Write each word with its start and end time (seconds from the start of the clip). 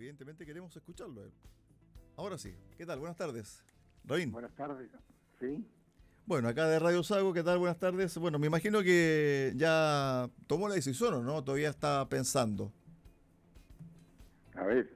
evidentemente 0.00 0.46
queremos 0.46 0.74
escucharlo. 0.74 1.30
Ahora 2.16 2.38
sí, 2.38 2.54
¿qué 2.78 2.86
tal? 2.86 2.98
Buenas 2.98 3.18
tardes. 3.18 3.62
Rabín. 4.04 4.32
Buenas 4.32 4.54
tardes, 4.54 4.88
sí. 5.38 5.62
Bueno, 6.24 6.48
acá 6.48 6.68
de 6.68 6.78
Radio 6.78 7.02
Sago, 7.02 7.34
¿qué 7.34 7.42
tal? 7.42 7.58
Buenas 7.58 7.78
tardes. 7.78 8.16
Bueno, 8.16 8.38
me 8.38 8.46
imagino 8.46 8.82
que 8.82 9.52
ya 9.56 10.30
tomó 10.46 10.68
la 10.68 10.74
decisión 10.74 11.12
o 11.12 11.22
no, 11.22 11.44
todavía 11.44 11.68
está 11.68 12.08
pensando. 12.08 12.72
A 14.54 14.64
ver, 14.64 14.90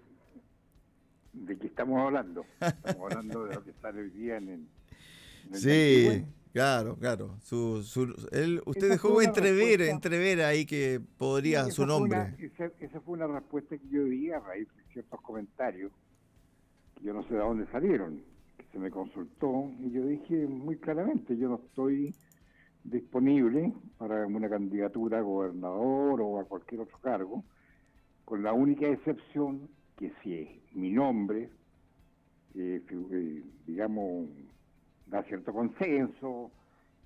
¿de 1.34 1.58
qué 1.58 1.66
estamos 1.66 2.00
hablando? 2.00 2.46
Estamos 2.60 3.12
hablando 3.12 3.44
de 3.44 3.54
lo 3.56 3.62
que 3.62 3.74
sale 3.74 4.00
hoy 4.00 4.10
día 4.10 4.38
en 4.38 4.48
el... 4.48 4.66
sí, 5.52 6.24
claro, 6.54 6.96
claro. 6.96 7.36
Su, 7.42 7.82
él, 8.32 8.62
usted 8.64 8.88
dejó 8.88 9.20
entrever, 9.20 9.82
entrever 9.82 10.40
ahí 10.42 10.64
que 10.64 11.00
podría 11.18 11.64
su 11.66 11.84
nombre. 11.84 12.34
esa, 12.38 13.00
fue 13.00 13.14
una 13.14 13.26
respuesta 13.26 13.76
que 13.76 13.88
yo 13.88 14.04
di 14.04 14.30
a 14.30 14.40
raíz 14.40 14.68
de 14.76 14.82
ciertos 14.92 15.20
comentarios, 15.20 15.92
que 16.96 17.04
yo 17.04 17.12
no 17.12 17.22
sé 17.24 17.34
de 17.34 17.40
dónde 17.40 17.66
salieron, 17.72 18.22
que 18.56 18.64
se 18.72 18.78
me 18.78 18.90
consultó, 18.90 19.70
y 19.80 19.90
yo 19.90 20.06
dije 20.06 20.46
muy 20.46 20.76
claramente, 20.76 21.36
yo 21.36 21.48
no 21.48 21.56
estoy 21.56 22.14
disponible 22.84 23.72
para 23.98 24.26
una 24.26 24.48
candidatura 24.48 25.18
a 25.18 25.22
gobernador 25.22 26.20
o 26.22 26.38
a 26.38 26.44
cualquier 26.44 26.82
otro 26.82 26.98
cargo, 27.00 27.44
con 28.24 28.42
la 28.42 28.52
única 28.52 28.86
excepción 28.86 29.68
que 29.96 30.12
si 30.22 30.34
es 30.34 30.48
mi 30.74 30.90
nombre, 30.90 31.50
eh, 32.54 32.80
eh, 32.88 33.42
digamos, 33.66 34.28
da 35.14 35.22
cierto 35.22 35.52
consenso, 35.52 36.50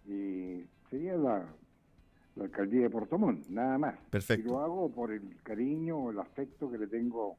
eh, 0.08 0.64
sería 0.88 1.14
la, 1.16 1.46
alcaldía 2.40 2.82
de 2.82 2.90
Portomón, 2.90 3.42
nada 3.50 3.76
más. 3.76 3.98
Perfecto. 4.10 4.48
Y 4.48 4.50
lo 4.50 4.60
hago 4.60 4.90
por 4.90 5.12
el 5.12 5.36
cariño 5.42 6.10
el 6.10 6.18
afecto 6.18 6.70
que 6.70 6.78
le 6.78 6.86
tengo 6.86 7.36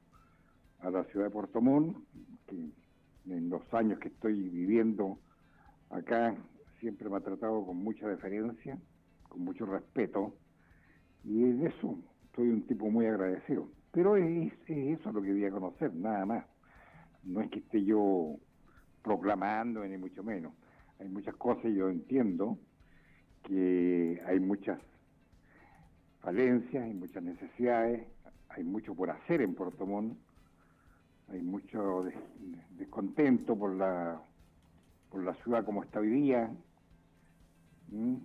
a 0.82 0.92
la 0.92 1.06
ciudad 1.06 1.26
de 1.26 1.32
Portomón, 1.32 2.06
que 2.46 2.56
en 3.34 3.50
los 3.50 3.62
años 3.74 3.98
que 4.00 4.10
estoy 4.10 4.34
viviendo 4.50 5.18
acá 5.90 6.36
siempre 6.80 7.10
me 7.10 7.18
ha 7.18 7.22
tratado 7.22 7.66
con 7.66 7.78
mucha 7.78 8.08
deferencia, 8.08 8.78
con 9.28 9.42
mucho 9.42 9.66
respeto, 9.66 10.36
y 11.24 11.46
en 11.46 11.66
eso 11.66 11.98
soy 12.36 12.50
un 12.50 12.68
tipo 12.68 12.92
muy 12.92 13.08
agradecido. 13.08 13.68
Pero 13.92 14.18
es, 14.18 14.54
eso 14.68 15.12
lo 15.12 15.22
que 15.22 15.32
voy 15.32 15.46
a 15.46 15.52
conocer, 15.52 15.94
nada 15.96 16.26
más. 16.26 16.46
No 17.24 17.42
es 17.42 17.50
que 17.50 17.60
esté 17.60 17.84
yo 17.84 18.38
proclamando, 19.04 19.86
ni 19.86 19.98
mucho 19.98 20.24
menos. 20.24 20.54
Hay 21.00 21.10
muchas 21.10 21.36
cosas, 21.36 21.72
yo 21.74 21.90
entiendo 21.90 22.58
que 23.44 24.22
hay 24.26 24.40
muchas 24.40 24.80
falencias, 26.22 26.84
hay 26.84 26.94
muchas 26.94 27.24
necesidades, 27.24 28.06
hay 28.50 28.64
mucho 28.64 28.94
por 28.96 29.10
hacer 29.10 29.42
en 29.42 29.56
Puerto 29.56 29.86
Montt, 29.86 30.18
hay 31.30 31.42
mucho 31.42 32.06
descontento 32.78 33.58
por 33.58 33.76
la 33.76 34.22
por 35.10 35.24
la 35.24 35.34
ciudad 35.36 35.66
como 35.66 35.84
está 35.84 36.00
hoy 36.00 36.10
día, 36.10 36.52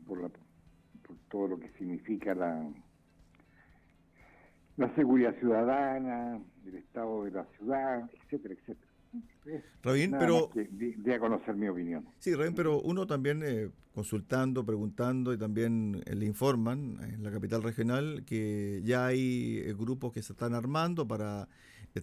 por, 0.06 0.30
por 0.30 1.16
todo 1.30 1.48
lo 1.48 1.58
que 1.58 1.70
significa 1.78 2.34
la, 2.34 2.70
la 4.76 4.94
seguridad 4.94 5.34
ciudadana, 5.38 6.40
el 6.66 6.74
estado 6.74 7.24
de 7.24 7.30
la 7.30 7.44
ciudad, 7.56 8.10
etcétera, 8.12 8.54
etcétera. 8.54 8.93
Rabín, 9.82 10.12
pero... 10.18 10.50
De, 10.54 11.14
a 11.14 11.18
conocer 11.18 11.54
mi 11.54 11.68
opinión. 11.68 12.06
Sí, 12.18 12.34
Rabín, 12.34 12.54
pero 12.54 12.80
uno 12.80 13.06
también 13.06 13.42
eh, 13.44 13.70
consultando, 13.94 14.64
preguntando 14.64 15.32
y 15.32 15.38
también 15.38 16.02
eh, 16.06 16.14
le 16.14 16.26
informan 16.26 16.98
en 17.02 17.22
la 17.22 17.30
capital 17.30 17.62
regional 17.62 18.24
que 18.24 18.80
ya 18.84 19.06
hay 19.06 19.58
eh, 19.58 19.74
grupos 19.74 20.12
que 20.12 20.22
se 20.22 20.32
están 20.32 20.54
armando 20.54 21.06
para 21.06 21.48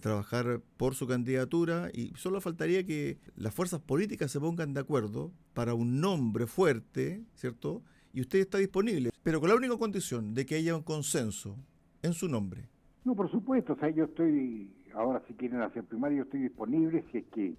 trabajar 0.00 0.62
por 0.78 0.94
su 0.94 1.06
candidatura 1.06 1.90
y 1.92 2.14
solo 2.16 2.40
faltaría 2.40 2.82
que 2.86 3.18
las 3.36 3.54
fuerzas 3.54 3.80
políticas 3.80 4.30
se 4.30 4.40
pongan 4.40 4.72
de 4.72 4.80
acuerdo 4.80 5.32
para 5.52 5.74
un 5.74 6.00
nombre 6.00 6.46
fuerte, 6.46 7.22
¿cierto? 7.34 7.82
Y 8.14 8.22
usted 8.22 8.38
está 8.38 8.56
disponible, 8.56 9.10
pero 9.22 9.38
con 9.38 9.50
la 9.50 9.54
única 9.54 9.76
condición 9.76 10.32
de 10.32 10.46
que 10.46 10.54
haya 10.54 10.74
un 10.74 10.82
consenso 10.82 11.58
en 12.02 12.14
su 12.14 12.26
nombre. 12.26 12.68
No, 13.04 13.16
por 13.16 13.30
supuesto, 13.30 13.72
o 13.72 13.76
sea, 13.76 13.90
yo 13.90 14.04
estoy, 14.04 14.70
ahora 14.94 15.22
si 15.26 15.34
quieren 15.34 15.62
hacer 15.62 15.84
primaria, 15.84 16.18
yo 16.18 16.24
estoy 16.24 16.40
disponible 16.40 17.04
si 17.10 17.18
es 17.18 17.24
que 17.26 17.54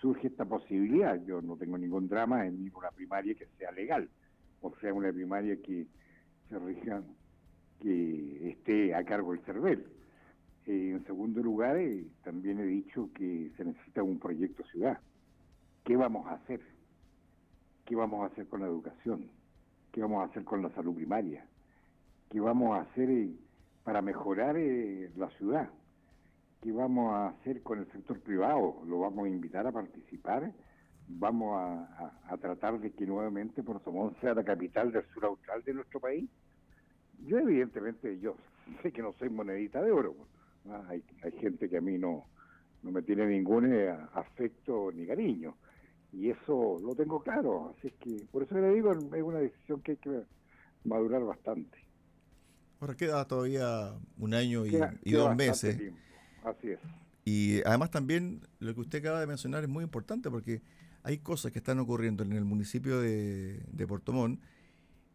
surge 0.00 0.28
esta 0.28 0.44
posibilidad. 0.44 1.20
Yo 1.24 1.42
no 1.42 1.56
tengo 1.56 1.78
ningún 1.78 2.08
drama 2.08 2.46
en 2.46 2.64
ninguna 2.64 2.90
primaria 2.90 3.34
que 3.34 3.46
sea 3.58 3.70
legal, 3.72 4.08
o 4.60 4.72
sea, 4.80 4.92
una 4.92 5.12
primaria 5.12 5.56
que 5.62 5.86
se 6.48 6.58
rija, 6.58 7.02
que 7.80 8.50
esté 8.50 8.94
a 8.94 9.04
cargo 9.04 9.32
del 9.32 9.44
CERVEL. 9.44 9.86
Eh, 10.66 10.90
en 10.92 11.04
segundo 11.04 11.42
lugar, 11.42 11.76
eh, 11.76 12.06
también 12.24 12.58
he 12.58 12.66
dicho 12.66 13.10
que 13.14 13.52
se 13.56 13.64
necesita 13.64 14.02
un 14.02 14.18
proyecto 14.18 14.64
ciudad. 14.64 14.98
¿Qué 15.84 15.96
vamos 15.96 16.26
a 16.26 16.34
hacer? 16.34 16.60
¿Qué 17.84 17.94
vamos 17.94 18.22
a 18.22 18.32
hacer 18.32 18.48
con 18.48 18.60
la 18.60 18.66
educación? 18.66 19.30
¿Qué 19.92 20.00
vamos 20.00 20.22
a 20.22 20.30
hacer 20.30 20.44
con 20.44 20.62
la 20.62 20.70
salud 20.70 20.94
primaria? 20.94 21.46
¿Qué 22.30 22.40
vamos 22.40 22.76
a 22.76 22.82
hacer? 22.82 23.08
Eh, 23.08 23.30
para 23.86 24.02
mejorar 24.02 24.56
eh, 24.58 25.12
la 25.16 25.30
ciudad. 25.38 25.70
¿Qué 26.62 26.72
vamos 26.72 27.12
a 27.12 27.28
hacer 27.28 27.62
con 27.62 27.78
el 27.78 27.90
sector 27.92 28.20
privado? 28.20 28.82
¿Lo 28.86 29.00
vamos 29.00 29.26
a 29.26 29.28
invitar 29.28 29.66
a 29.66 29.72
participar? 29.72 30.52
¿Vamos 31.08 31.56
a, 31.58 32.36
tratar 32.40 32.80
de 32.80 32.90
que 32.92 33.06
nuevamente 33.06 33.62
Puerto 33.62 33.92
Montt 33.92 34.20
sea 34.20 34.34
la 34.34 34.44
capital 34.44 34.90
del 34.90 35.04
sur 35.14 35.24
austral 35.26 35.62
de 35.62 35.74
nuestro 35.74 36.00
país? 36.00 36.28
Yo 37.24 37.38
evidentemente, 37.38 38.18
yo 38.18 38.36
sé 38.82 38.92
que 38.92 39.02
no 39.02 39.12
soy 39.18 39.30
monedita 39.30 39.82
de 39.82 39.92
oro. 39.92 40.14
Hay, 40.88 41.02
hay 41.22 41.32
gente 41.32 41.68
que 41.68 41.76
a 41.76 41.80
mí 41.80 41.96
no, 41.96 42.26
no 42.82 42.92
me 42.92 43.02
tiene 43.02 43.26
ningún 43.26 43.72
eh, 43.72 43.88
afecto 44.14 44.90
ni 44.92 45.06
cariño. 45.06 45.56
Y 46.12 46.30
eso 46.30 46.78
lo 46.80 46.94
tengo 46.94 47.20
claro. 47.20 47.74
Así 47.76 47.90
que 48.00 48.24
por 48.30 48.44
eso 48.44 48.54
le 48.54 48.74
digo, 48.74 48.92
es 48.92 49.22
una 49.22 49.38
decisión 49.38 49.80
que 49.82 49.92
hay 49.92 49.96
que 49.98 50.22
madurar 50.84 51.22
bastante. 51.24 51.78
Ahora 52.80 52.94
queda 52.94 53.26
todavía 53.26 53.94
un 54.18 54.34
año 54.34 54.64
y, 54.66 55.12
dos 55.12 55.34
meses. 55.34 55.80
Así 56.46 56.70
es. 56.70 56.78
Y 57.24 57.60
además 57.64 57.90
también 57.90 58.40
lo 58.60 58.72
que 58.74 58.80
usted 58.80 59.00
acaba 59.00 59.20
de 59.20 59.26
mencionar 59.26 59.64
es 59.64 59.68
muy 59.68 59.82
importante 59.82 60.30
porque 60.30 60.62
hay 61.02 61.18
cosas 61.18 61.50
que 61.50 61.58
están 61.58 61.80
ocurriendo 61.80 62.22
en 62.22 62.32
el 62.32 62.44
municipio 62.44 63.00
de, 63.00 63.60
de 63.66 63.86
Portomón 63.86 64.40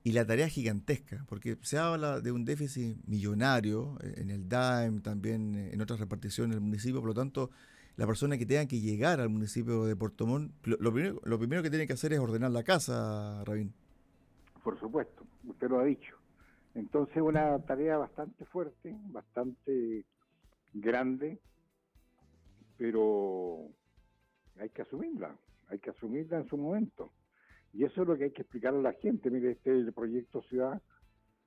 y 0.03 0.11
la 0.11 0.25
tarea 0.25 0.47
es 0.47 0.53
gigantesca, 0.53 1.25
porque 1.29 1.57
se 1.61 1.77
habla 1.77 2.19
de 2.19 2.31
un 2.31 2.43
déficit 2.43 2.97
millonario 3.05 3.97
en 4.01 4.29
el 4.29 4.49
DAEM, 4.49 5.01
también 5.01 5.55
en 5.55 5.79
otras 5.79 5.99
reparticiones 5.99 6.55
del 6.55 6.61
municipio, 6.61 6.99
por 6.99 7.09
lo 7.09 7.13
tanto, 7.13 7.51
la 7.97 8.07
persona 8.07 8.37
que 8.37 8.45
tenga 8.45 8.65
que 8.65 8.81
llegar 8.81 9.21
al 9.21 9.29
municipio 9.29 9.85
de 9.85 9.95
Portomón, 9.95 10.53
lo, 10.63 10.91
primero, 10.91 11.21
lo 11.23 11.37
primero 11.37 11.61
que 11.61 11.69
tiene 11.69 11.85
que 11.85 11.93
hacer 11.93 12.13
es 12.13 12.19
ordenar 12.19 12.51
la 12.51 12.63
casa, 12.63 13.43
Rabín. 13.45 13.73
Por 14.63 14.79
supuesto, 14.79 15.23
usted 15.47 15.69
lo 15.69 15.79
ha 15.79 15.85
dicho. 15.85 16.15
Entonces 16.73 17.21
una 17.21 17.59
tarea 17.59 17.97
bastante 17.97 18.43
fuerte, 18.45 18.95
bastante 19.11 20.03
grande, 20.73 21.39
pero 22.77 23.67
hay 24.57 24.69
que 24.69 24.81
asumirla, 24.81 25.35
hay 25.67 25.79
que 25.79 25.89
asumirla 25.89 26.37
en 26.37 26.47
su 26.47 26.57
momento. 26.57 27.11
Y 27.73 27.85
eso 27.85 28.01
es 28.01 28.07
lo 28.07 28.17
que 28.17 28.25
hay 28.25 28.31
que 28.31 28.41
explicar 28.41 28.73
a 28.73 28.81
la 28.81 28.93
gente. 28.93 29.29
Mire, 29.29 29.51
este 29.51 29.71
es 29.71 29.87
el 29.87 29.93
proyecto 29.93 30.41
Ciudad, 30.43 30.81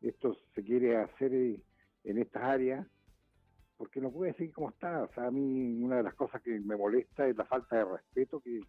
esto 0.01 0.37
se 0.55 0.62
quiere 0.62 0.97
hacer 0.97 1.35
eh, 1.35 1.61
en 2.05 2.19
estas 2.19 2.43
áreas, 2.43 2.87
porque 3.77 4.01
no 4.01 4.11
puede 4.11 4.35
seguir 4.35 4.53
como 4.53 4.71
está. 4.71 5.03
O 5.03 5.12
sea, 5.12 5.27
a 5.27 5.31
mí 5.31 5.83
una 5.83 5.97
de 5.97 6.03
las 6.03 6.15
cosas 6.15 6.43
que 6.43 6.59
me 6.61 6.77
molesta 6.77 7.27
es 7.27 7.37
la 7.37 7.45
falta 7.45 7.77
de 7.77 7.85
respeto 7.85 8.41
que, 8.41 8.61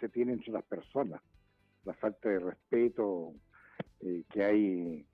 se 0.00 0.08
tiene 0.08 0.32
entre 0.32 0.50
las 0.50 0.64
personas, 0.64 1.20
la 1.84 1.92
falta 1.94 2.28
de 2.28 2.38
respeto 2.38 3.34
eh, 4.00 4.24
que 4.30 4.42
hay 4.42 5.06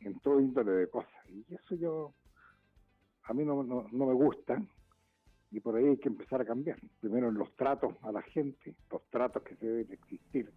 en, 0.00 0.20
todo 0.20 0.40
índole 0.40 0.72
de 0.72 0.88
cosas. 0.88 1.12
Y 1.28 1.44
eso 1.54 1.74
yo, 1.74 2.14
a 3.24 3.32
mí 3.32 3.44
no, 3.44 3.62
no, 3.62 3.86
me 3.90 4.14
gusta 4.14 4.62
y 5.50 5.60
por 5.60 5.76
ahí 5.76 5.86
hay 5.86 5.98
que 5.98 6.08
empezar 6.08 6.40
a 6.40 6.44
cambiar. 6.44 6.78
Primero 7.00 7.28
en 7.28 7.34
los 7.34 7.54
tratos 7.56 7.94
a 8.02 8.12
la 8.12 8.22
gente, 8.22 8.74
los 8.90 9.02
tratos 9.10 9.42
que 9.42 9.54
deben 9.56 9.92
existir 9.92 10.52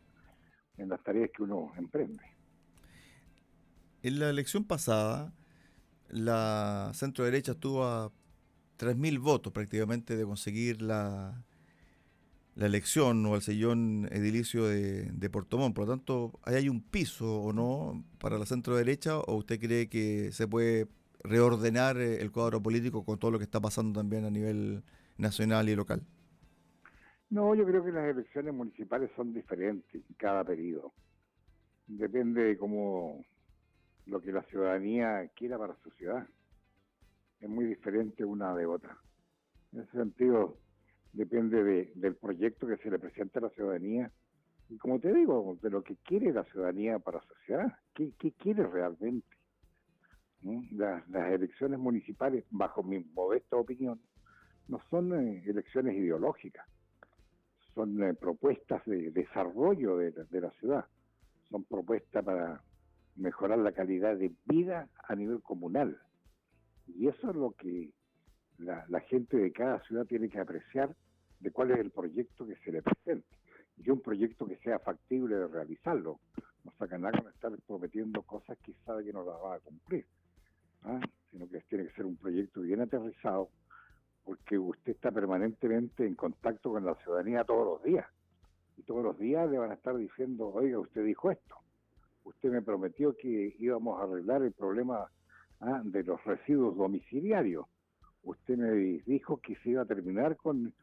en 0.78 0.90
las 0.90 1.04
tareas 1.04 1.30
que 1.36 1.44
uno 1.44 1.72
emprende. 1.78 2.24
En 4.02 4.20
la 4.20 4.30
elección 4.30 4.66
pasada, 4.66 5.34
la 6.10 6.92
centro 6.94 7.26
derecha 7.26 7.54
estuvo 7.54 7.84
a 7.86 8.12
3.000 8.78 9.20
votos 9.20 9.54
prácticamente 9.54 10.16
de 10.16 10.26
conseguir 10.26 10.82
la, 10.82 11.44
la 12.56 12.66
elección 12.66 13.26
o 13.26 13.36
el 13.36 13.42
sillón 13.42 14.08
edilicio 14.12 14.66
de, 14.66 15.12
de 15.12 15.30
Portomón. 15.30 15.74
Por 15.74 15.88
lo 15.88 15.94
tanto, 15.94 16.40
¿hay 16.44 16.70
un 16.70 16.82
piso 16.82 17.42
o 17.42 17.54
no 17.54 18.04
para 18.20 18.38
la 18.38 18.46
centro 18.46 18.76
derecha 18.76 19.20
o 19.20 19.36
usted 19.36 19.60
cree 19.60 19.90
que 19.90 20.32
se 20.32 20.48
puede 20.48 20.88
reordenar 21.24 21.98
eh, 21.98 22.22
el 22.22 22.31
cuadro 22.31 22.62
político 22.62 23.06
con 23.06 23.18
todo 23.18 23.31
lo 23.31 23.38
que 23.38 23.46
está 23.46 23.60
pasando 23.60 24.00
también 24.00 24.25
a 24.25 24.30
nivel 24.30 24.84
nacional 25.18 25.70
y 25.70 25.75
local? 25.75 26.02
No, 27.30 27.56
yo 27.56 27.66
creo 27.66 27.84
que 27.84 27.92
las 27.92 28.06
elecciones 28.06 28.54
municipales 28.54 29.10
son 29.16 29.34
diferentes 29.34 29.96
en 29.96 30.16
cada 30.18 30.44
periodo. 30.44 30.94
Depende 31.88 32.44
de 32.44 32.58
cómo 32.58 33.24
lo 34.06 34.22
que 34.22 34.31
la 34.31 34.44
ciudadanía 34.44 35.28
quiera 35.36 35.58
para 35.58 35.75
su 35.78 35.90
ciudad. 35.92 36.28
Es 37.40 37.50
muy 37.50 37.66
diferente 37.66 38.24
una 38.24 38.54
de 38.56 38.66
otra. 38.66 38.98
En 39.72 39.81
ese 39.81 39.92
sentido, 39.92 40.58
depende 41.14 41.64
de, 41.64 41.92
del 41.96 42.16
proyecto 42.16 42.68
que 42.68 42.78
se 42.78 42.92
le 42.92 43.00
presenta 43.00 43.40
a 43.40 43.44
la 43.44 43.50
ciudadanía 43.50 44.12
y 44.70 44.78
como 44.78 45.00
te 45.00 45.14
digo, 45.14 45.58
de 45.62 45.70
lo 45.70 45.84
que 45.84 45.98
quiere 45.98 46.34
la 46.34 46.44
ciudadanía 46.46 47.00
para 47.00 47.22
sociedad, 47.22 47.78
qué, 47.94 48.12
qué 48.18 48.31
quiere 48.31 48.66
realmente. 48.66 49.28
Las, 50.72 51.07
elecciones 51.31 51.80
municipales, 51.80 52.44
bajo 52.51 52.84
mi 52.84 53.00
modesta 53.00 53.56
opinión, 53.56 54.01
no 54.68 54.80
son 54.90 55.13
eh, 55.13 55.44
elecciones 55.45 55.95
ideológicas, 55.95 56.68
son 57.74 58.04
eh, 58.04 58.13
propuestas 58.13 58.84
de 58.86 59.12
desarrollo 59.12 59.98
de, 59.98 60.42
la 60.42 60.51
ciudad, 60.51 60.86
son 61.50 61.63
propuestas 61.63 62.25
para 62.25 62.62
mejorar 63.16 63.60
la 63.60 63.72
calidad 63.72 64.18
de 64.18 64.34
vida 64.45 64.90
a 65.07 65.16
nivel 65.16 65.42
comunal. 65.42 65.98
Y 66.88 67.07
eso 67.07 67.30
es 67.30 67.36
lo 67.36 67.51
que 67.51 67.92
la, 68.57 69.00
gente 69.07 69.38
de 69.38 69.51
cada 69.54 69.81
ciudad 69.84 70.06
tiene 70.06 70.30
que 70.30 70.39
apreciar 70.39 70.94
de 71.39 71.51
cuál 71.51 71.72
es 71.72 71.80
el 71.80 71.92
proyecto 71.92 72.46
que 72.46 72.56
se 72.57 72.72
le 72.72 72.81
presenta 72.81 73.38
y 73.78 73.89
un 73.89 74.01
proyecto 74.01 74.46
que 74.46 74.57
sea 74.57 74.80
factible 74.80 75.36
de 75.36 75.48
realizarlo. 75.48 76.19
No 76.66 76.72
saca 76.78 76.98
nada 76.98 77.18
con 77.18 77.31
estar 77.31 77.51
prometiendo 77.66 78.22
cosas 78.24 78.57
que 78.60 78.74
sabe 78.86 79.06
que 79.06 79.13
no 79.13 79.24
las 79.24 79.36
va 79.36 79.56
a 79.56 79.60
cumplir, 79.60 80.06
¿ah? 80.86 81.00
sino 81.32 81.48
que 81.48 81.62
tiene 81.62 81.86
que 81.88 81.94
ser 81.94 82.06
un 82.06 82.16
proyecto 82.16 82.62
bien 82.62 82.82
aterrizado, 82.82 83.50
porque 84.24 84.58
usted 84.58 84.94
está 84.94 85.12
permanentemente 85.12 86.06
en 86.06 86.16
contacto 86.16 86.72
con 86.72 86.86
la 86.86 86.96
ciudadanía 86.96 87.44
todos 87.44 87.66
los 87.66 87.84
días. 87.84 88.06
Y 88.78 88.84
todos 88.84 89.04
los 89.04 89.18
días 89.18 89.50
le 89.50 89.58
van 89.58 89.72
a 89.72 89.76
estar 89.76 89.96
diciendo, 89.96 90.50
oiga, 90.50 90.80
usted 90.80 91.04
dijo 91.04 91.32
esto, 91.32 91.56
usted 92.24 92.50
me 92.50 92.62
prometió 92.62 93.16
que 93.16 93.56
íbamos 93.60 94.00
a 94.00 94.04
arreglar 94.04 94.42
el 94.44 94.52
problema 94.52 95.10
¿ah? 95.60 95.82
de 95.84 96.04
los 96.04 96.24
residuos 96.24 96.76
domiciliarios, 96.76 97.66
usted 98.24 98.58
me 98.58 98.72
dijo 99.06 99.38
que 99.38 99.56
se 99.58 99.72
iba 99.72 99.82
a 99.82 99.86
terminar 99.86 100.38
con, 100.38 100.74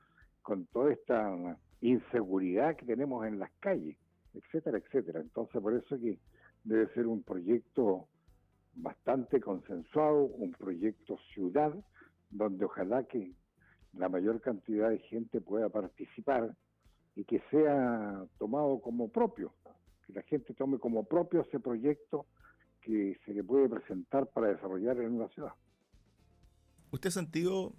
con 0.42 0.66
toda 0.66 0.92
esta 0.92 1.56
inseguridad 1.80 2.76
que 2.76 2.86
tenemos 2.86 3.26
en 3.26 3.38
las 3.38 3.50
calles, 3.60 3.96
etcétera, 4.34 4.78
etcétera. 4.78 5.20
Entonces, 5.20 5.60
por 5.60 5.74
eso 5.74 5.98
que 5.98 6.18
debe 6.64 6.92
ser 6.92 7.06
un 7.06 7.22
proyecto 7.22 8.06
bastante 8.74 9.40
consensuado, 9.40 10.24
un 10.24 10.52
proyecto 10.52 11.18
ciudad, 11.34 11.72
donde 12.30 12.64
ojalá 12.64 13.04
que 13.04 13.32
la 13.94 14.08
mayor 14.08 14.40
cantidad 14.40 14.90
de 14.90 14.98
gente 14.98 15.40
pueda 15.40 15.68
participar 15.68 16.56
y 17.16 17.24
que 17.24 17.42
sea 17.50 18.24
tomado 18.38 18.80
como 18.80 19.08
propio, 19.08 19.52
que 20.06 20.12
la 20.12 20.22
gente 20.22 20.54
tome 20.54 20.78
como 20.78 21.04
propio 21.04 21.42
ese 21.42 21.58
proyecto 21.58 22.26
que 22.80 23.18
se 23.24 23.34
le 23.34 23.44
puede 23.44 23.68
presentar 23.68 24.26
para 24.28 24.48
desarrollar 24.48 24.98
en 24.98 25.14
una 25.14 25.28
ciudad. 25.28 25.52
¿Usted 26.90 27.08
ha 27.08 27.12
sentido 27.12 27.74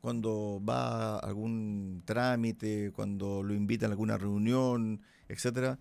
cuando 0.00 0.60
va 0.62 1.16
a 1.16 1.18
algún 1.20 2.02
trámite, 2.04 2.92
cuando 2.92 3.42
lo 3.42 3.54
invitan 3.54 3.90
a 3.90 3.92
alguna 3.92 4.18
reunión, 4.18 5.00
etcétera, 5.28 5.78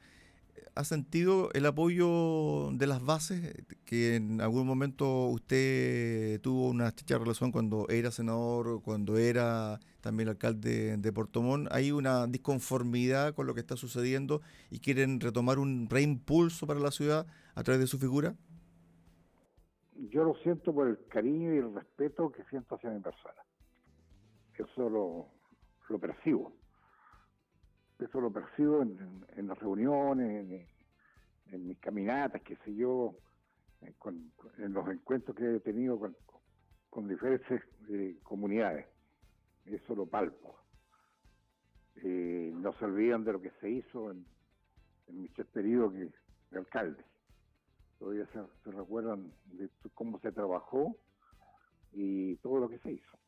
¿ha 0.75 0.83
sentido 0.83 1.49
el 1.53 1.65
apoyo 1.65 2.69
de 2.71 2.87
las 2.87 3.03
bases? 3.03 3.55
Que 3.85 4.15
en 4.15 4.41
algún 4.41 4.65
momento 4.65 5.27
usted 5.27 6.41
tuvo 6.41 6.69
una 6.69 6.87
estrecha 6.87 7.17
relación 7.17 7.51
cuando 7.51 7.87
era 7.89 8.11
senador, 8.11 8.81
cuando 8.81 9.17
era 9.17 9.79
también 10.01 10.29
alcalde 10.29 10.97
de 10.97 11.13
Portomón. 11.13 11.67
¿Hay 11.71 11.91
una 11.91 12.27
disconformidad 12.27 13.33
con 13.33 13.47
lo 13.47 13.53
que 13.53 13.61
está 13.61 13.75
sucediendo 13.77 14.41
y 14.69 14.79
quieren 14.79 15.19
retomar 15.19 15.59
un 15.59 15.87
reimpulso 15.89 16.67
para 16.67 16.79
la 16.79 16.91
ciudad 16.91 17.25
a 17.55 17.63
través 17.63 17.81
de 17.81 17.87
su 17.87 17.99
figura? 17.99 18.35
Yo 20.09 20.23
lo 20.23 20.35
siento 20.43 20.73
por 20.73 20.87
el 20.87 20.97
cariño 21.07 21.53
y 21.53 21.57
el 21.57 21.73
respeto 21.73 22.31
que 22.31 22.43
siento 22.49 22.75
hacia 22.75 22.89
mi 22.89 22.99
persona 22.99 23.43
eso 24.63 24.89
lo, 24.89 25.27
lo 25.89 25.99
percibo. 25.99 26.53
Eso 27.99 28.19
lo 28.19 28.31
percibo 28.31 28.81
en, 28.81 29.47
las 29.47 29.57
reuniones, 29.59 30.67
en, 31.51 31.67
mis 31.67 31.77
caminatas, 31.79 32.41
qué 32.41 32.55
sé 32.65 32.73
yo, 32.75 33.15
en 33.81 34.73
los 34.73 34.87
encuentros 34.89 35.35
que 35.37 35.55
he 35.55 35.59
tenido 35.59 35.99
con, 36.89 37.07
diferentes 37.07 37.61
eh, 37.89 38.17
comunidades. 38.23 38.87
Eso 39.65 39.95
lo 39.95 40.05
palpo. 40.05 40.55
Eh, 42.03 42.51
no 42.53 42.73
se 42.73 42.85
olvidan 42.85 43.23
de 43.23 43.33
lo 43.33 43.41
que 43.41 43.51
se 43.61 43.69
hizo 43.69 44.11
en, 44.11 44.25
en 45.07 45.21
mi 45.21 45.27
periodo 45.27 45.91
de 45.91 46.11
alcalde. 46.57 47.03
Todavía 47.99 48.25
se, 48.27 48.39
se 48.63 48.71
recuerdan 48.71 49.31
de 49.45 49.69
cómo 49.93 50.19
se 50.19 50.31
trabajó 50.31 50.95
y 51.93 52.35
todo 52.37 52.59
lo 52.59 52.69
que 52.69 52.79
se 52.79 52.91
hizo. 52.93 53.22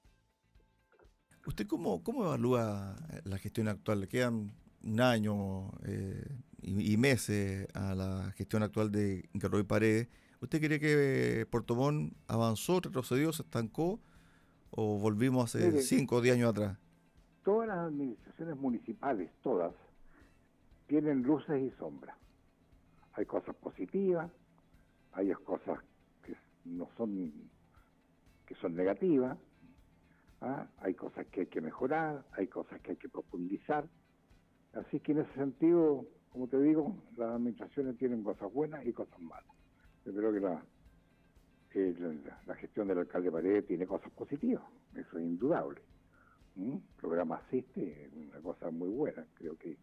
¿Usted 1.45 1.67
cómo, 1.67 2.03
cómo 2.03 2.25
evalúa 2.25 2.95
la 3.23 3.37
gestión 3.37 3.67
actual? 3.67 4.01
Le 4.01 4.07
quedan 4.07 4.51
un 4.83 5.01
año 5.01 5.71
eh, 5.85 6.39
y, 6.61 6.97
meses 6.97 7.67
a 7.75 7.93
la 7.93 8.31
gestión 8.35 8.63
actual 8.63 8.91
de 8.91 9.29
Carlos 9.39 9.63
Paredes. 9.65 10.07
¿Usted 10.41 10.59
cree 10.59 10.79
que 10.79 11.45
Portomón 11.49 12.15
avanzó, 12.27 12.79
retrocedió, 12.79 13.31
se 13.31 13.43
estancó 13.43 13.99
o 14.71 14.97
volvimos 14.97 15.55
hace 15.55 15.81
cinco 15.81 16.17
o 16.17 16.21
diez 16.21 16.35
años 16.35 16.49
atrás? 16.49 16.77
Todas 17.43 17.67
las 17.67 17.77
administraciones 17.77 18.57
municipales, 18.57 19.29
todas, 19.43 19.73
tienen 20.87 21.21
luces 21.21 21.61
y 21.61 21.71
sombras. 21.77 22.17
Hay 23.13 23.25
cosas 23.25 23.55
positivas, 23.57 24.31
hay 25.13 25.31
cosas 25.45 25.79
que 26.23 26.35
no 26.65 26.89
son 26.97 27.31
que 28.47 28.55
son 28.55 28.75
negativas, 28.75 29.37
hay 30.77 30.93
cosas 30.93 31.25
que 31.27 31.41
hay 31.41 31.47
que 31.47 31.61
mejorar, 31.61 32.23
hay 32.33 32.47
cosas 32.47 32.79
que 32.81 32.91
hay 32.91 32.97
que 32.97 33.09
profundizar. 33.09 33.87
Así 34.73 34.99
que 34.99 35.13
en 35.13 35.19
ese 35.19 35.33
sentido, 35.33 36.05
como 36.29 36.47
te 36.47 36.59
digo, 36.61 36.95
las 37.17 37.31
administraciones 37.35 37.97
tienen 37.97 38.23
cosas 38.23 38.51
buenas 38.51 38.85
y 38.85 38.93
cosas 38.93 39.19
malas. 39.19 39.55
Yo 40.05 40.13
creo 40.13 40.33
que 40.33 40.39
la, 40.39 40.63
la, 42.45 42.55
gestión 42.55 42.87
del 42.87 42.99
alcalde 42.99 43.31
Paredes 43.31 43.65
tiene 43.65 43.87
cosas 43.87 44.11
positivas, 44.11 44.63
eso 44.93 45.17
es 45.17 45.23
indudable. 45.23 45.81
El 46.57 46.81
programa 46.97 47.37
Asiste 47.37 48.05
es 48.05 48.13
una 48.13 48.39
cosa 48.41 48.69
muy 48.69 48.89
buena, 48.89 49.25
creo 49.33 49.57
que 49.57 49.77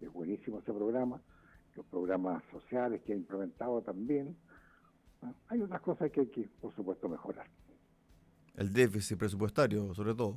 es 0.00 0.12
buenísimo 0.12 0.58
ese 0.58 0.72
programa. 0.72 1.20
Los 1.74 1.86
programas 1.86 2.42
sociales 2.52 3.02
que 3.02 3.12
ha 3.12 3.16
implementado 3.16 3.82
también. 3.82 4.36
¿ah? 5.22 5.32
Hay 5.48 5.60
otras 5.60 5.80
cosas 5.80 6.10
que 6.12 6.20
hay 6.20 6.26
que, 6.28 6.48
por 6.60 6.72
supuesto, 6.72 7.08
mejorar 7.08 7.48
el 8.56 8.72
déficit 8.72 9.18
presupuestario, 9.18 9.94
sobre 9.94 10.14
todo. 10.14 10.36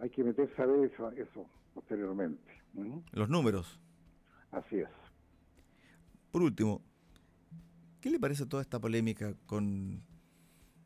Hay 0.00 0.10
que 0.10 0.24
meterse 0.24 0.60
a 0.60 0.66
ver 0.66 0.90
eso, 0.90 1.10
eso 1.12 1.46
posteriormente. 1.72 2.42
Los 3.12 3.28
números. 3.28 3.80
Así 4.50 4.78
es. 4.78 4.88
Por 6.30 6.42
último, 6.42 6.82
¿qué 8.00 8.10
le 8.10 8.18
parece 8.18 8.46
toda 8.46 8.62
esta 8.62 8.80
polémica 8.80 9.34
con 9.46 10.02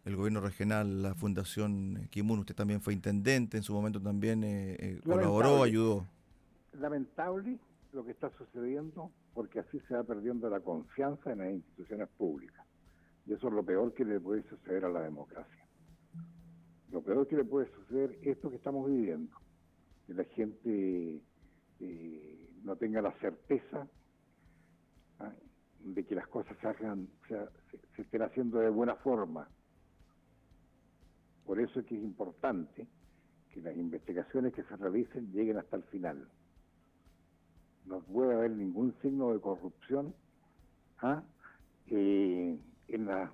el 0.05 0.17
gobierno 0.17 0.41
regional, 0.41 1.03
la 1.03 1.15
Fundación 1.15 2.09
Kimun? 2.11 2.41
Usted 2.41 2.55
también 2.55 2.81
fue 2.81 2.93
intendente, 2.93 3.57
en 3.57 3.63
su 3.63 3.73
momento 3.73 4.01
también 4.01 4.45
eh, 4.45 4.77
eh, 4.79 5.01
colaboró, 5.05 5.63
ayudó. 5.63 6.07
Lamentable 6.73 7.59
lo 7.93 8.05
que 8.05 8.11
está 8.11 8.31
sucediendo, 8.37 9.11
porque 9.35 9.61
así 9.61 9.81
se 9.89 9.95
va 9.95 10.05
perdiendo 10.05 10.51
la 10.51 10.61
confianza 10.61 11.33
en 11.33 11.39
las 11.39 11.51
instituciones 11.51 12.09
públicas. 12.19 12.68
Y 13.29 13.35
eso 13.35 13.49
es 13.49 13.53
lo 13.55 13.63
peor 13.63 13.93
que 13.93 14.07
le 14.07 14.19
puede 14.19 14.43
suceder 14.45 14.87
a 14.87 14.89
la 14.89 15.03
democracia. 15.03 15.67
Lo 16.91 17.03
peor 17.03 17.29
que 17.29 17.37
le 17.37 17.45
puede 17.45 17.71
suceder 17.75 18.13
es 18.23 18.29
esto 18.29 18.49
que 18.49 18.57
estamos 18.57 18.91
viviendo, 18.91 19.37
que 20.07 20.15
la 20.15 20.25
gente 20.25 21.21
eh, 21.81 22.55
no 22.63 22.77
tenga 22.77 23.03
la 23.03 23.13
certeza 23.19 23.87
¿ah? 25.19 25.33
de 25.81 26.07
que 26.07 26.15
las 26.15 26.27
cosas 26.29 26.57
se, 26.59 26.69
hagan, 26.69 27.07
se, 27.29 28.01
estén 28.01 28.23
haciendo 28.23 28.61
de 28.61 28.71
buena 28.71 28.97
forma. 28.97 29.47
Por 31.45 31.61
eso 31.61 31.81
es 31.81 31.87
que 31.87 31.99
es 31.99 32.03
importante 32.03 32.89
que 33.51 33.61
las 33.61 33.77
investigaciones 33.77 34.55
que 34.55 34.63
se 34.63 34.77
realicen 34.77 35.31
lleguen 35.33 35.59
hasta 35.59 35.77
el 35.77 35.83
final. 35.85 36.27
No 37.85 38.01
puede 38.01 38.35
haber 38.35 38.53
ningún 38.53 38.95
signo 39.03 39.35
de 39.35 39.41
corrupción 39.41 40.15
¿ah? 41.03 41.23
eh, 41.89 42.58
la, 43.09 43.33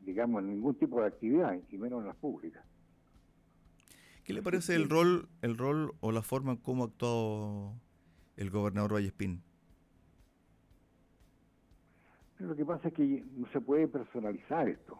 digamos, 0.00 0.42
en 0.42 0.50
ningún 0.50 0.74
tipo 0.74 1.00
de 1.00 1.08
actividad, 1.08 1.58
y 1.70 1.78
menos 1.78 2.00
en 2.00 2.06
las 2.06 2.16
públicas. 2.16 2.64
¿Qué 4.24 4.34
le 4.34 4.42
parece 4.42 4.74
el 4.74 4.90
rol, 4.90 5.28
el 5.40 5.56
rol 5.56 5.94
o 6.00 6.12
la 6.12 6.22
forma 6.22 6.52
en 6.52 6.58
cómo 6.58 6.84
ha 6.84 6.86
actuado 6.88 7.72
el 8.36 8.50
gobernador 8.50 8.92
Vallespín? 8.92 9.42
Lo 12.38 12.54
que 12.54 12.64
pasa 12.64 12.88
es 12.88 12.94
que 12.94 13.24
no 13.36 13.48
se 13.48 13.60
puede 13.60 13.88
personalizar 13.88 14.68
esto, 14.68 14.98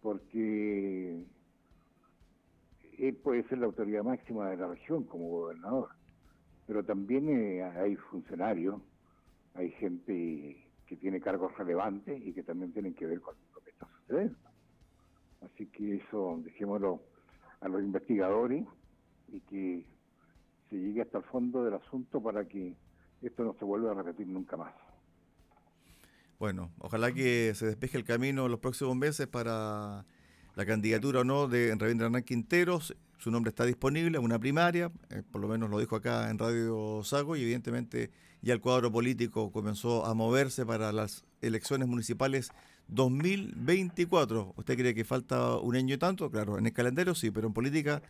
porque 0.00 1.26
él 2.98 3.14
puede 3.16 3.42
ser 3.48 3.58
la 3.58 3.66
autoridad 3.66 4.04
máxima 4.04 4.48
de 4.50 4.56
la 4.56 4.68
región 4.68 5.04
como 5.04 5.28
gobernador, 5.28 5.88
pero 6.66 6.84
también 6.84 7.28
eh, 7.28 7.62
hay 7.62 7.96
funcionarios, 7.96 8.80
hay 9.54 9.72
gente 9.72 10.64
que 10.92 10.98
tiene 10.98 11.22
cargos 11.22 11.56
relevantes 11.56 12.20
y 12.22 12.34
que 12.34 12.42
también 12.42 12.70
tienen 12.70 12.92
que 12.92 13.06
ver 13.06 13.18
con 13.22 13.34
lo 13.54 13.60
que 13.62 13.70
está 13.70 13.88
sucediendo. 13.96 14.36
Así 15.40 15.64
que 15.68 15.96
eso, 15.96 16.38
dejémoslo 16.44 17.00
a 17.62 17.68
los 17.68 17.82
investigadores 17.82 18.66
y 19.28 19.40
que 19.40 19.86
se 20.68 20.76
llegue 20.76 21.00
hasta 21.00 21.16
el 21.16 21.24
fondo 21.24 21.64
del 21.64 21.72
asunto 21.72 22.22
para 22.22 22.46
que 22.46 22.76
esto 23.22 23.42
no 23.42 23.54
se 23.54 23.64
vuelva 23.64 23.92
a 23.92 23.94
repetir 23.94 24.26
nunca 24.26 24.58
más. 24.58 24.74
Bueno, 26.38 26.70
ojalá 26.78 27.10
que 27.14 27.54
se 27.54 27.64
despeje 27.64 27.96
el 27.96 28.04
camino 28.04 28.46
los 28.48 28.60
próximos 28.60 28.94
meses 28.94 29.26
para 29.26 30.04
la 30.56 30.66
candidatura 30.66 31.20
o 31.20 31.24
no 31.24 31.48
de 31.48 31.74
Rabindranath 31.74 32.26
Quinteros. 32.26 32.94
Su 33.22 33.30
nombre 33.30 33.50
está 33.50 33.64
disponible, 33.64 34.18
una 34.18 34.36
primaria, 34.36 34.90
eh, 35.10 35.22
por 35.30 35.40
lo 35.40 35.46
menos 35.46 35.70
lo 35.70 35.78
dijo 35.78 35.94
acá 35.94 36.28
en 36.28 36.40
Radio 36.40 37.02
Sago, 37.04 37.36
y 37.36 37.42
evidentemente 37.42 38.10
ya 38.40 38.52
el 38.52 38.60
cuadro 38.60 38.90
político 38.90 39.52
comenzó 39.52 40.04
a 40.06 40.12
moverse 40.12 40.66
para 40.66 40.90
las 40.90 41.24
elecciones 41.40 41.86
municipales 41.86 42.50
2024. 42.88 44.54
¿Usted 44.56 44.76
cree 44.76 44.92
que 44.92 45.04
falta 45.04 45.56
un 45.58 45.76
año 45.76 45.94
y 45.94 45.98
tanto? 45.98 46.32
Claro, 46.32 46.58
en 46.58 46.66
el 46.66 46.72
calendario 46.72 47.14
sí, 47.14 47.30
pero 47.30 47.46
en 47.46 47.52
política 47.52 48.02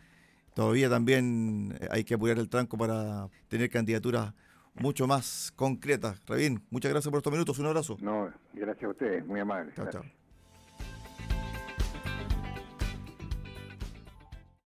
todavía 0.55 0.89
también 0.89 1.77
eh, 1.79 1.87
hay 1.91 2.03
que 2.03 2.15
apurar 2.15 2.39
el 2.39 2.49
tranco 2.49 2.75
para 2.75 3.29
tener 3.49 3.69
candidaturas 3.69 4.33
mucho 4.73 5.05
más 5.05 5.53
concretas. 5.55 6.25
Rabín, 6.25 6.63
muchas 6.71 6.91
gracias 6.91 7.11
por 7.11 7.19
estos 7.19 7.31
minutos. 7.31 7.59
Un 7.59 7.67
abrazo. 7.67 7.97
No, 8.01 8.33
gracias 8.51 8.85
a 8.85 8.89
ustedes, 8.89 9.23
muy 9.27 9.39
amable. 9.39 9.73
Chao, 9.75 9.91
chao. 9.91 10.22